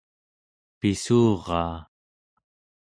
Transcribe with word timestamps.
pissuraa 0.79 1.77